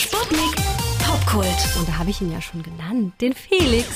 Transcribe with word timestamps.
Sputnik 0.00 0.56
Popkult. 1.04 1.76
Und 1.78 1.86
da 1.86 1.98
habe 1.98 2.08
ich 2.08 2.22
ihn 2.22 2.32
ja 2.32 2.40
schon 2.40 2.62
genannt, 2.62 3.12
den 3.20 3.34
Felix. 3.34 3.86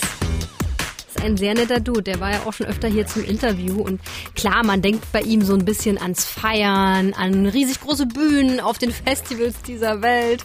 Ist 1.08 1.22
ein 1.22 1.38
sehr 1.38 1.54
netter 1.54 1.80
Dude. 1.80 2.02
Der 2.02 2.20
war 2.20 2.30
ja 2.30 2.42
auch 2.44 2.52
schon 2.52 2.66
öfter 2.66 2.88
hier 2.88 3.06
zum 3.06 3.24
Interview. 3.24 3.80
Und 3.80 4.02
klar, 4.34 4.66
man 4.66 4.82
denkt 4.82 5.10
bei 5.12 5.22
ihm 5.22 5.40
so 5.40 5.54
ein 5.54 5.64
bisschen 5.64 5.96
ans 5.96 6.26
Feiern, 6.26 7.14
an 7.14 7.46
riesig 7.46 7.80
große 7.80 8.04
Bühnen 8.04 8.60
auf 8.60 8.76
den 8.76 8.92
Festivals 8.92 9.62
dieser 9.62 10.02
Welt. 10.02 10.44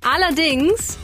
Allerdings 0.00 0.98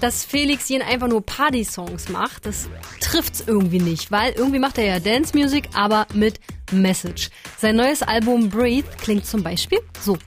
dass 0.00 0.26
Felix 0.26 0.68
ihn 0.68 0.82
einfach 0.82 1.08
nur 1.08 1.24
Party-Songs 1.24 2.10
macht, 2.10 2.44
das 2.44 2.68
trifft's 3.00 3.42
irgendwie 3.46 3.78
nicht, 3.78 4.10
weil 4.10 4.34
irgendwie 4.34 4.58
macht 4.58 4.76
er 4.76 4.84
ja 4.84 5.00
Dance-Music, 5.00 5.70
aber 5.72 6.06
mit 6.12 6.38
Message. 6.70 7.30
Sein 7.58 7.76
neues 7.76 8.02
Album 8.02 8.50
Breathe 8.50 8.88
klingt 9.00 9.24
zum 9.24 9.42
Beispiel 9.42 9.78
so. 10.02 10.18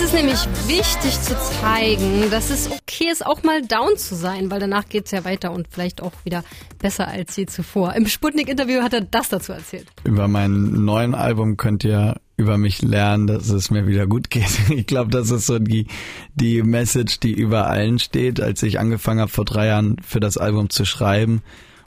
Ist 0.00 0.06
es 0.06 0.12
nämlich 0.14 0.46
wichtig 0.66 1.20
zu 1.20 1.36
zeigen, 1.60 2.30
dass 2.30 2.48
es 2.48 2.70
okay 2.70 3.08
ist, 3.12 3.26
auch 3.26 3.42
mal 3.42 3.60
down 3.60 3.98
zu 3.98 4.14
sein, 4.14 4.50
weil 4.50 4.58
danach 4.58 4.88
geht 4.88 5.04
es 5.04 5.10
ja 5.10 5.26
weiter 5.26 5.52
und 5.52 5.68
vielleicht 5.68 6.00
auch 6.00 6.12
wieder 6.24 6.42
besser 6.78 7.06
als 7.06 7.36
je 7.36 7.44
zuvor. 7.44 7.92
Im 7.94 8.06
Sputnik-Interview 8.06 8.80
hat 8.80 8.94
er 8.94 9.02
das 9.02 9.28
dazu 9.28 9.52
erzählt. 9.52 9.88
Über 10.04 10.26
mein 10.26 10.84
neuen 10.86 11.14
Album 11.14 11.58
könnt 11.58 11.84
ihr 11.84 12.18
über 12.38 12.56
mich 12.56 12.80
lernen, 12.80 13.26
dass 13.26 13.50
es 13.50 13.70
mir 13.70 13.86
wieder 13.86 14.06
gut 14.06 14.30
geht. 14.30 14.48
Ich 14.70 14.86
glaube, 14.86 15.10
das 15.10 15.30
ist 15.30 15.44
so 15.44 15.58
die, 15.58 15.86
die 16.34 16.62
Message, 16.62 17.20
die 17.20 17.34
über 17.34 17.66
allen 17.66 17.98
steht. 17.98 18.40
Als 18.40 18.62
ich 18.62 18.80
angefangen 18.80 19.20
habe, 19.20 19.30
vor 19.30 19.44
drei 19.44 19.66
Jahren 19.66 19.96
für 20.02 20.20
das 20.20 20.38
Album 20.38 20.70
zu 20.70 20.86
schreiben, 20.86 21.42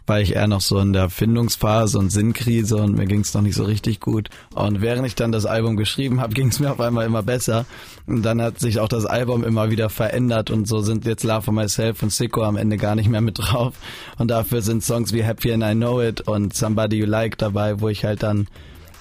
war 0.06 0.20
ich 0.20 0.36
eher 0.36 0.48
noch 0.48 0.62
so 0.62 0.80
in 0.80 0.94
der 0.94 1.10
Findungsphase 1.10 1.98
und 1.98 2.10
Sinnkrise 2.10 2.78
und 2.78 2.98
mir 2.98 3.06
ging 3.06 3.22
es 3.22 3.34
noch 3.34 3.42
nicht 3.42 3.56
so 3.56 3.64
richtig 3.64 4.00
gut. 4.00 4.30
Und 4.54 4.82
während 4.82 5.08
ich 5.08 5.16
dann 5.16 5.32
das 5.32 5.46
Album 5.46 5.78
geschrieben 5.78 6.20
habe, 6.22 6.34
ging 6.34 6.48
es 6.48 6.60
mir 6.60 6.72
auf 6.72 6.80
einmal 6.80 7.06
immer 7.06 7.24
besser. 7.24 7.66
Und 8.06 8.24
dann 8.24 8.42
hat 8.42 8.60
sich 8.60 8.80
auch 8.80 8.90
das 8.90 9.06
Album 9.06 9.44
immer 9.44 9.72
wieder 9.72 9.90
verändert 9.90 10.52
und 10.52 10.68
so 10.68 10.82
sind 10.82 11.06
jetzt 11.06 11.24
Love 11.24 11.44
for 11.44 11.54
Myself 11.54 12.04
und 12.04 12.12
Sicko 12.12 12.44
am 12.44 12.58
Ende 12.58 12.78
gar 12.78 12.96
nicht 12.96 13.10
mehr 13.10 13.22
mit 13.22 13.40
drauf. 13.40 13.76
Und 14.18 14.30
dafür 14.30 14.62
sind 14.62 14.84
Songs 14.84 15.14
wie 15.14 15.24
Happy 15.24 15.54
and 15.54 15.64
I 15.64 15.74
Know 15.74 16.02
It 16.02 16.22
und 16.22 16.54
Somebody 16.54 16.98
You 16.98 17.06
Like 17.06 17.38
dabei, 17.38 17.80
wo 17.80 17.88
ich 17.88 18.04
halt 18.04 18.24
dann 18.24 18.48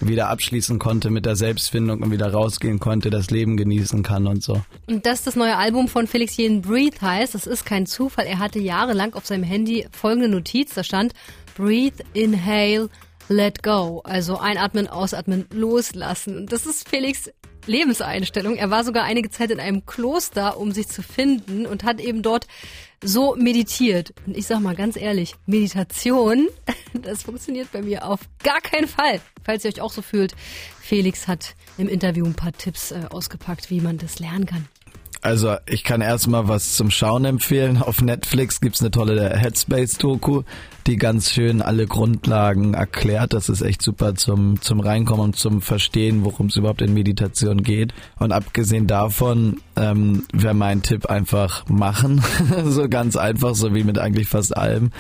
wieder 0.09 0.29
abschließen 0.29 0.79
konnte 0.79 1.11
mit 1.11 1.27
der 1.27 1.37
Selbstfindung 1.37 2.03
und 2.03 2.11
wieder 2.11 2.33
rausgehen 2.33 2.79
konnte, 2.79 3.11
das 3.11 3.31
Leben 3.31 3.57
genießen 3.57 4.03
kann 4.03 4.27
und 4.27 4.43
so. 4.43 4.63
Und 4.87 5.07
dass 5.07 5.23
das 5.23 5.37
neue 5.37 5.57
Album 5.57 5.89
von 5.89 6.07
Felix 6.07 6.37
Jen 6.37 6.63
Breathe 6.63 7.01
heißt, 7.01 7.35
das 7.35 7.47
ist 7.47 7.65
kein 7.65 7.87
Zufall. 7.87 8.27
Er 8.27 8.39
hatte 8.39 8.59
jahrelang 8.59 9.15
auf 9.15 9.27
seinem 9.27 9.45
Handy 9.45 9.87
folgende 9.93 10.29
Notiz, 10.29 10.75
da 10.75 10.85
stand 10.85 11.13
Breathe, 11.57 12.05
Inhale, 12.15 12.89
Let 13.29 13.63
Go. 13.63 14.01
Also 14.05 14.39
einatmen, 14.39 14.89
ausatmen, 14.89 15.47
loslassen. 15.53 16.47
Das 16.47 16.67
ist 16.67 16.89
Felix 16.89 17.31
Lebenseinstellung. 17.67 18.57
Er 18.57 18.71
war 18.71 18.85
sogar 18.85 19.05
einige 19.05 19.31
Zeit 19.31 19.51
in 19.51 19.61
einem 19.61 19.87
Kloster, 19.87 20.59
um 20.59 20.73
sich 20.73 20.89
zu 20.89 21.03
finden 21.03 21.67
und 21.67 21.85
hat 21.85 22.01
eben 22.01 22.23
dort 22.23 22.47
so 23.03 23.35
meditiert. 23.37 24.15
Und 24.27 24.37
ich 24.37 24.47
sag 24.47 24.61
mal 24.61 24.75
ganz 24.75 24.97
ehrlich, 24.97 25.35
Meditation, 25.47 26.49
das 26.95 27.23
funktioniert 27.23 27.71
bei 27.73 27.83
mir 27.83 28.07
auf 28.07 28.21
gar 28.43 28.61
keinen 28.61 28.89
Fall. 28.89 29.21
Falls 29.45 29.65
ihr 29.65 29.73
euch 29.73 29.81
auch 29.81 29.93
so 29.93 30.03
fühlt, 30.03 30.35
Felix 30.81 31.29
hat 31.29 31.55
im 31.79 31.89
Interview 31.89 32.25
ein 32.25 32.35
paar 32.35 32.53
Tipps 32.53 32.93
äh, 32.93 33.03
ausgepackt, 33.11 33.71
wie 33.71 33.81
man 33.81 33.99
das 33.99 34.19
lernen 34.19 34.47
kann. 34.47 34.69
Also 35.23 35.55
ich 35.67 35.85
kann 35.85 36.01
erstmal 36.01 36.49
was 36.49 36.75
zum 36.75 36.91
Schauen 36.91 37.25
empfehlen. 37.25 37.81
Auf 37.81 38.03
Netflix 38.03 38.61
gibt's 38.61 38.81
eine 38.81 38.91
tolle 38.91 39.31
Headspace-Doku, 39.39 40.43
die 40.89 40.97
ganz 40.97 41.31
schön 41.31 41.63
alle 41.63 41.87
Grundlagen 41.87 42.75
erklärt. 42.75 43.33
Das 43.33 43.49
ist 43.49 43.63
echt 43.63 43.83
super 43.83 44.17
zum, 44.17 44.61
zum 44.61 44.81
Reinkommen 44.81 45.27
und 45.27 45.37
zum 45.37 45.63
Verstehen, 45.63 46.25
worum 46.25 46.49
es 46.49 46.57
überhaupt 46.57 46.83
in 46.83 46.93
Meditation 46.93 47.63
geht. 47.63 47.95
Und 48.19 48.33
abgesehen 48.33 48.89
davon 48.89 49.61
ähm, 49.77 50.25
wäre 50.33 50.55
mein 50.55 50.83
Tipp 50.83 51.07
einfach 51.07 51.69
machen. 51.69 52.21
so 52.65 52.89
ganz 52.89 53.17
einfach, 53.17 53.55
so 53.55 53.77
wie 53.77 53.85
mit 53.85 54.01
eigentlich 54.01 54.27
fast 54.27 54.57
allem. 54.57 54.91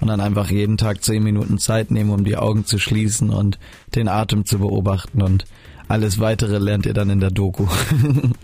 Und 0.00 0.08
dann 0.08 0.20
einfach 0.20 0.50
jeden 0.50 0.78
Tag 0.78 1.04
zehn 1.04 1.22
Minuten 1.22 1.58
Zeit 1.58 1.90
nehmen, 1.90 2.10
um 2.10 2.24
die 2.24 2.38
Augen 2.38 2.64
zu 2.64 2.78
schließen 2.78 3.28
und 3.28 3.58
den 3.94 4.08
Atem 4.08 4.46
zu 4.46 4.58
beobachten 4.58 5.20
und 5.20 5.44
alles 5.88 6.18
weitere 6.18 6.58
lernt 6.58 6.86
ihr 6.86 6.94
dann 6.94 7.10
in 7.10 7.20
der 7.20 7.30
Doku. 7.30 7.66